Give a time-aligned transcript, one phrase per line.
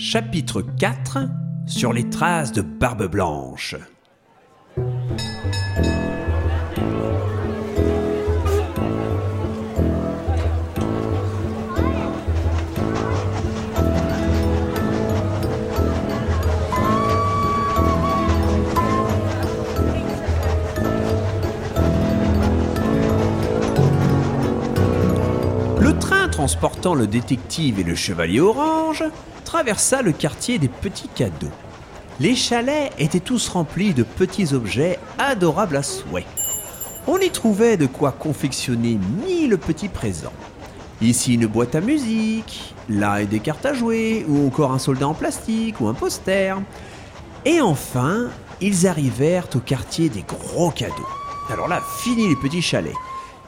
[0.00, 1.18] Chapitre 4
[1.66, 3.74] Sur les traces de Barbe Blanche.
[25.80, 29.02] Le train transportant le détective et le chevalier orange
[29.48, 31.50] traversa le quartier des petits cadeaux.
[32.20, 36.26] Les chalets étaient tous remplis de petits objets adorables à souhait.
[37.06, 40.34] On y trouvait de quoi confectionner mille petits présents.
[41.00, 45.14] Ici une boîte à musique, là des cartes à jouer, ou encore un soldat en
[45.14, 46.54] plastique ou un poster.
[47.46, 48.28] Et enfin,
[48.60, 51.08] ils arrivèrent au quartier des gros cadeaux.
[51.50, 52.92] Alors là, fini les petits chalets.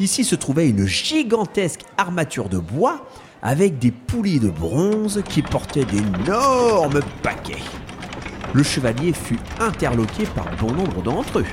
[0.00, 3.06] Ici se trouvait une gigantesque armature de bois
[3.42, 7.62] avec des poulies de bronze qui portaient d'énormes paquets.
[8.52, 11.46] Le chevalier fut interloqué par bon nombre d'entre eux.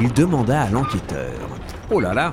[0.00, 1.32] Il demanda à l'enquêteur
[1.90, 2.32] Oh là là,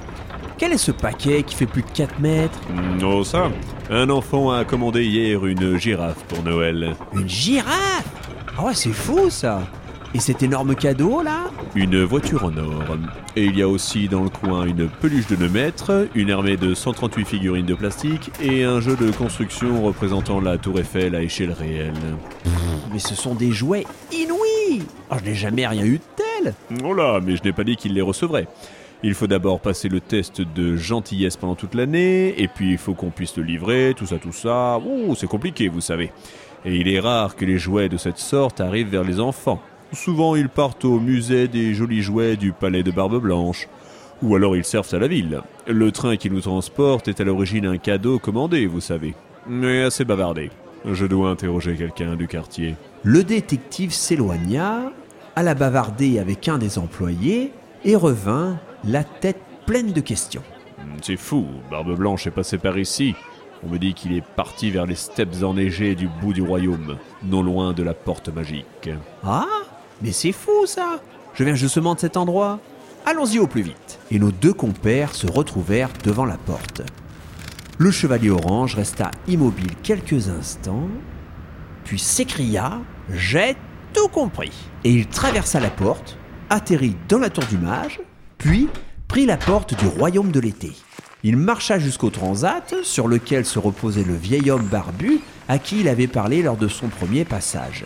[0.58, 2.60] quel est ce paquet qui fait plus de 4 mètres?
[3.04, 3.50] Oh ça
[3.90, 6.96] Un enfant a commandé hier une girafe pour Noël.
[7.14, 8.06] Une girafe?
[8.58, 9.62] Ah ouais, c'est fou ça
[10.16, 12.98] Et cet énorme cadeau là Une voiture en or.
[13.36, 16.58] Et il y a aussi dans le coin une peluche de 2 mètres, une armée
[16.58, 21.22] de 138 figurines de plastique et un jeu de construction représentant la tour Eiffel à
[21.22, 21.94] échelle réelle.
[22.92, 26.94] Mais ce sont des jouets inouïs Ah, Je n'ai jamais rien eu de tel Oh
[26.94, 28.48] là, mais je n'ai pas dit qu'il les recevrait.
[29.04, 32.96] Il faut d'abord passer le test de gentillesse pendant toute l'année, et puis il faut
[32.96, 34.80] qu'on puisse le livrer, tout ça, tout ça.
[34.80, 36.12] Ouh, c'est compliqué, vous savez.
[36.66, 39.62] Et il est rare que les jouets de cette sorte arrivent vers les enfants.
[39.92, 43.68] Souvent, ils partent au musée des jolis jouets du palais de Barbe Blanche.
[44.22, 45.42] Ou alors ils servent à la ville.
[45.66, 49.16] Le train qui nous transporte est à l'origine un cadeau commandé, vous savez.
[49.48, 50.52] Mais assez bavardé.
[50.86, 52.76] Je dois interroger quelqu'un du quartier.
[53.04, 54.92] Le détective s'éloigna,
[55.36, 57.52] alla bavarder avec un des employés
[57.86, 60.44] et revint, la tête pleine de questions.
[60.78, 63.16] Hmm, C'est fou, Barbe Blanche est passé par ici.
[63.64, 67.42] On me dit qu'il est parti vers les steppes enneigées du bout du royaume, non
[67.42, 68.90] loin de la porte magique.
[69.24, 69.46] Ah
[70.02, 71.02] Mais c'est fou ça
[71.34, 72.60] Je viens justement de cet endroit.
[73.06, 74.00] Allons-y au plus vite.
[74.12, 76.82] Et nos deux compères se retrouvèrent devant la porte.
[77.78, 80.90] Le chevalier orange resta immobile quelques instants,
[81.86, 83.56] puis s'écria J'ai
[83.94, 84.52] tout compris.
[84.84, 86.18] Et il traversa la porte,
[86.50, 88.02] atterrit dans la tour du mage,
[88.38, 88.68] puis
[89.08, 90.74] prit la porte du royaume de l'été.
[91.24, 95.88] Il marcha jusqu'au transat sur lequel se reposait le vieil homme barbu à qui il
[95.88, 97.86] avait parlé lors de son premier passage.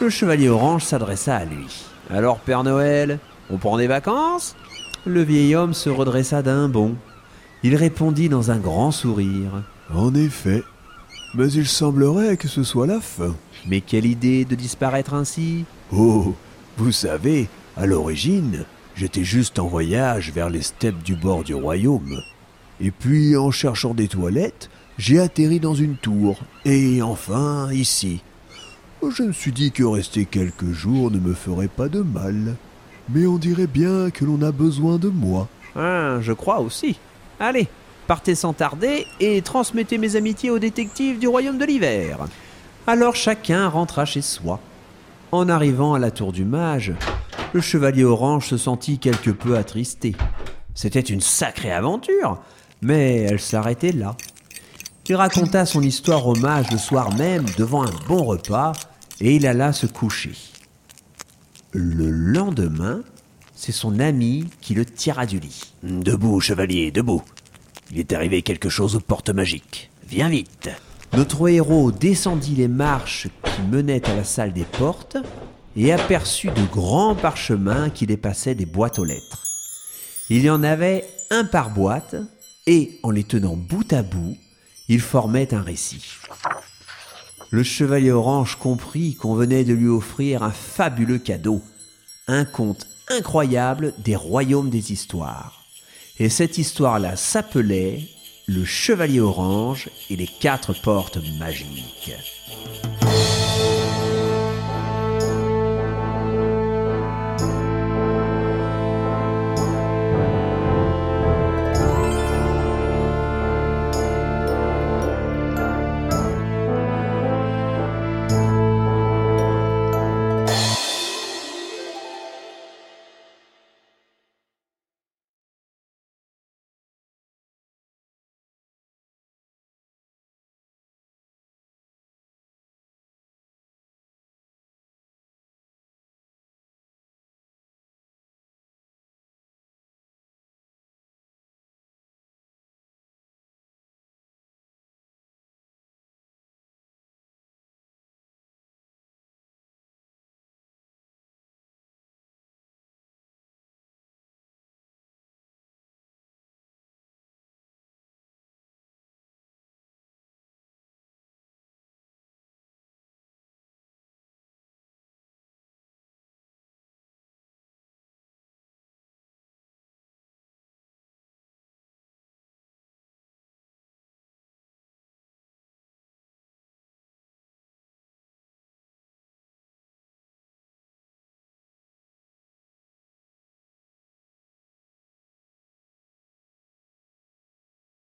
[0.00, 1.66] Le chevalier orange s'adressa à lui.
[2.08, 3.18] Alors, Père Noël,
[3.50, 4.56] on prend des vacances?
[5.04, 6.94] Le vieil homme se redressa d'un bond.
[7.62, 9.62] Il répondit dans un grand sourire.
[9.92, 10.64] En effet.
[11.34, 13.36] Mais il semblerait que ce soit la fin.
[13.66, 15.66] Mais quelle idée de disparaître ainsi?
[15.92, 16.34] Oh,
[16.78, 22.22] vous savez, à l'origine, j'étais juste en voyage vers les steppes du bord du royaume.
[22.80, 26.38] Et puis, en cherchant des toilettes, j'ai atterri dans une tour.
[26.64, 28.22] Et enfin, ici.
[29.08, 32.56] Je me suis dit que rester quelques jours ne me ferait pas de mal.
[33.08, 35.48] Mais on dirait bien que l'on a besoin de moi.
[35.74, 36.98] Ah, je crois aussi.
[37.40, 37.66] Allez,
[38.06, 42.18] partez sans tarder et transmettez mes amitiés au détective du royaume de l'hiver.
[42.86, 44.60] Alors chacun rentra chez soi.
[45.32, 46.92] En arrivant à la tour du mage,
[47.52, 50.14] le chevalier orange se sentit quelque peu attristé.
[50.74, 52.40] C'était une sacrée aventure,
[52.82, 54.16] mais elle s'arrêtait là.
[55.10, 58.70] Il raconta son histoire au mage le soir même devant un bon repas
[59.20, 60.36] et il alla se coucher.
[61.72, 63.00] Le lendemain,
[63.56, 65.74] c'est son ami qui le tira du lit.
[65.82, 67.22] Debout, chevalier, debout.
[67.90, 69.90] Il est arrivé quelque chose aux portes magiques.
[70.06, 70.70] Viens vite.
[71.12, 75.16] Notre héros descendit les marches qui menaient à la salle des portes
[75.74, 79.42] et aperçut de grands parchemins qui dépassaient des boîtes aux lettres.
[80.28, 82.14] Il y en avait un par boîte
[82.68, 84.36] et, en les tenant bout à bout,
[84.90, 86.02] ils formaient un récit.
[87.50, 91.62] Le chevalier orange comprit qu'on venait de lui offrir un fabuleux cadeau,
[92.26, 95.64] un conte incroyable des royaumes des histoires.
[96.18, 98.00] Et cette histoire-là s'appelait
[98.48, 102.12] Le Chevalier Orange et les quatre portes magiques.